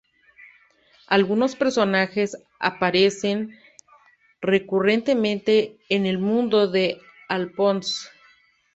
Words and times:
Algunos 1.05 1.55
personajes 1.55 2.35
aparecen 2.57 3.55
recurrentemente 4.41 5.77
en 5.89 6.07
el 6.07 6.17
mundo 6.17 6.67
de 6.67 6.99
Alphonse. 7.29 8.07